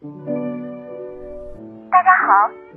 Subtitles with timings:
[0.00, 0.06] 大
[2.04, 2.30] 家好，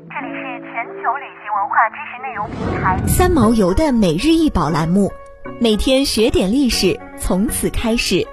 [0.09, 5.13] 这里是全球旅行文化知识内容平台三毛游的每日一宝栏目，
[5.59, 8.25] 每天学点历史，从此开始。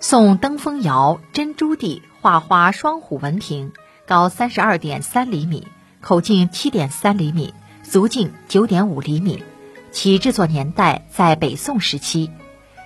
[0.00, 3.74] 宋登封窑珍珠地画花双虎纹瓶，
[4.06, 5.68] 高三十二点三厘米，
[6.00, 9.44] 口径七点三厘米，足径九点五厘米。
[9.90, 12.30] 其制作年代在北宋时期。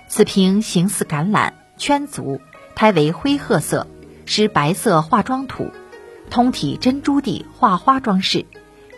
[0.09, 2.41] 此瓶形似橄榄，圈足，
[2.75, 3.87] 胎为灰褐色，
[4.25, 5.71] 施白色化妆土，
[6.29, 8.45] 通体珍珠地画花装饰。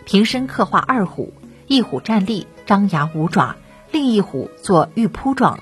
[0.04, 1.32] 瓶身刻画二虎，
[1.66, 3.56] 一虎站立，张牙舞爪；
[3.90, 5.58] 另一虎作玉扑状，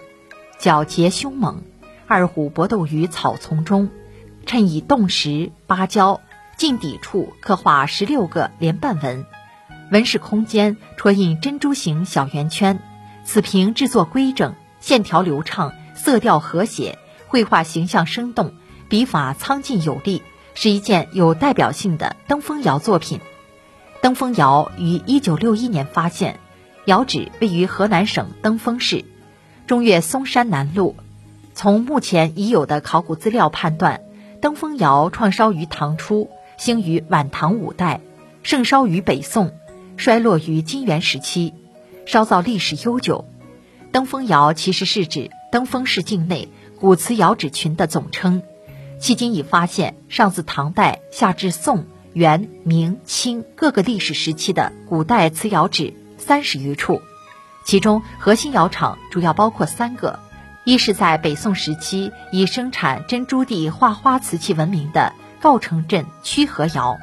[0.59, 1.63] 皎洁凶猛。
[2.07, 3.89] 二虎搏斗于草丛中，
[4.47, 6.21] 衬以洞石、芭蕉，
[6.57, 9.25] 近底处刻画十六个连瓣纹，
[9.91, 12.79] 纹饰空间戳印珍珠形小圆圈。
[13.25, 14.55] 此瓶制作规整。
[14.81, 16.99] 线条流畅，色调和谐，
[17.35, 18.53] 绘画形象生动，
[18.89, 20.23] 笔法苍劲有力，
[20.55, 23.19] 是一件有代表性的登封窑作品。
[24.01, 26.39] 登封窑于一九六一年发现，
[26.85, 29.05] 窑址位于河南省登封市
[29.67, 30.95] 中岳嵩山南麓。
[31.55, 34.03] 从目前已有的考古资料判断，
[34.41, 38.01] 登封窑创烧于唐初，兴于晚唐五代，
[38.45, 39.53] 盛烧于北宋，
[39.97, 41.53] 衰落于金元时期，
[42.07, 43.25] 烧造历史悠久。
[43.91, 46.49] 登封窑其实是指登封市境内
[46.85, 48.43] 古瓷窑址群的总称，
[49.01, 57.01] 迄今已发现上自唐代下至宋、元、明、清各个历史时期的古代瓷窑址三十余处，
[57.65, 60.19] 其中核心窑厂主要包括三个：
[60.67, 66.99] 一是在北宋时期以生产珍珠地画花瓷器闻名的诰城镇曲河窑。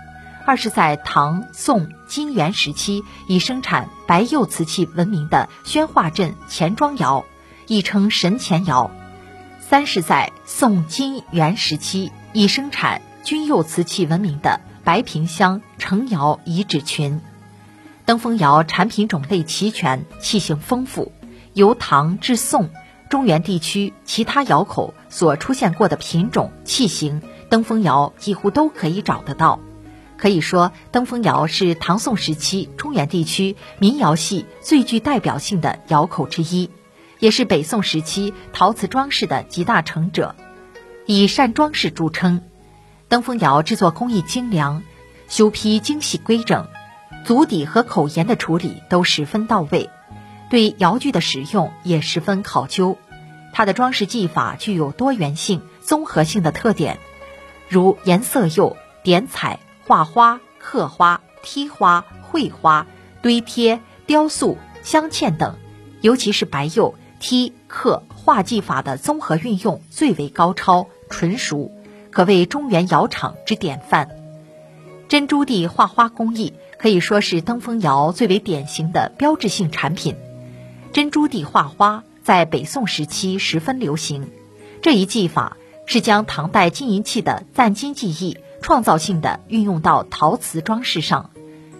[0.45, 7.25] 二是在唐、宋、金元时期以生产白釉瓷器闻名的宣化镇钱庄窑，
[7.65, 8.91] 亦称神钱窑；
[9.71, 17.21] 三是在宋、金元时期以生产钧釉瓷器闻名的白瓶乡城窑遗址群。
[18.03, 21.13] 登封窑产品种类齐全，器型丰富，
[21.53, 22.69] 由唐至宋、
[23.09, 29.61] 中原地区其他窑口所出现过的品种器型，登封窑几乎都可以找得到。
[30.17, 36.69] 可以说，登封窑是唐宋时期中原地区民窑系最具代表性的窑口之一，
[37.21, 40.35] 也是北宋时期陶瓷装饰的集大成者，
[41.05, 42.41] 以善装饰著称。
[43.07, 44.81] 登封窑制作工艺精良，
[45.29, 46.67] 修坯精细规整，
[47.23, 49.89] 足底和口沿的处理都十分到位，
[50.49, 52.97] 对窑具的使用也十分考究。
[53.53, 56.97] 它的装饰技法具有多元性、综合性的特点，
[57.69, 59.59] 如颜色釉、点彩。
[59.83, 62.87] 画花、刻花、剔花、绘花、
[63.21, 65.57] 堆贴、雕塑、镶嵌等，
[65.99, 71.71] 尤其是白釉剔、刻、画技法的综合运用最为高超纯熟，
[72.09, 74.09] 可谓中原窑厂之典范。
[75.07, 80.15] 珍珠地画花工艺可以说是登封窑最为典型的标志性产品。
[80.91, 84.29] 珍珠地画花在北宋时期十分流行，
[84.81, 88.37] 这一技法是将唐代金银器的赞金技艺。
[88.63, 91.31] 创造性的运用到陶瓷装饰上，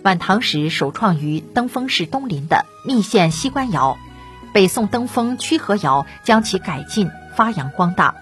[0.01, 3.99] 晚唐时首创于登封市东林的密县西关窑，
[4.53, 8.15] 北宋登封曲河窑将其改进发扬光大。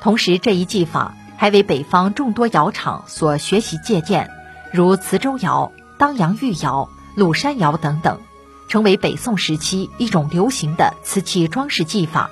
[0.00, 4.30] 同时，这一技法还为北方众多窑厂所学习借鉴，
[4.72, 8.20] 如磁州窑、当阳玉窑、鲁山窑等等，
[8.68, 12.30] 成为北宋时期一种流行的瓷器装饰技法。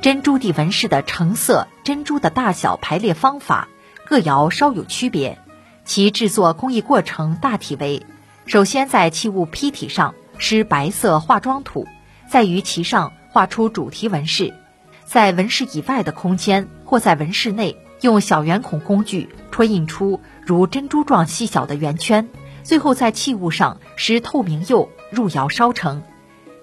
[0.00, 3.68] 珍珠地纹饰的成色、珍珠的大小、排列方法。
[4.04, 5.38] 各窑稍有区别，
[5.84, 8.04] 其制作工艺过程大体为：
[8.44, 11.86] 首先在器物坯体上施白色化妆土，
[12.32, 14.54] 在于其上画出主题纹饰，
[15.04, 22.30] 在纹饰以外的空间或在纹饰内用小圆孔工具戳印出如珍珠状细小的圆圈，
[22.62, 26.02] 最后在器物上施透明釉入窑烧成。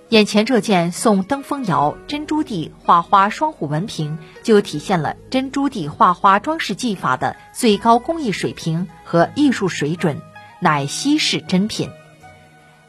[0.08, 10.20] 眼前这件宋登封窑珍珠地画花双虎纹瓶，就体现了珍珠地画花装饰技法的最高工艺水平和艺术水准，
[10.59, 11.91] 乃稀世珍品。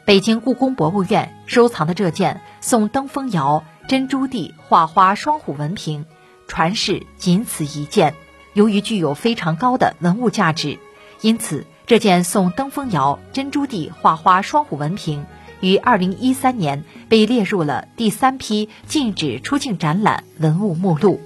[0.05, 6.05] 北京故宫博物院收藏的这件宋登封窑珍珠地画花双虎纹瓶，
[6.47, 8.15] 传世仅此一件。
[8.53, 10.79] 由于具有非常高的文物价值，
[11.21, 15.25] 因此这件宋登封窑珍珠地画花双虎纹瓶。
[15.61, 21.21] 于二零一三年被列入了第三批禁止出境展览文物目录。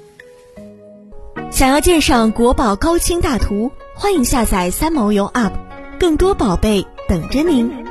[1.52, 5.54] 想要鉴赏国宝高清大图，欢迎下载三毛游 App，
[5.98, 7.85] 更多宝贝等着您。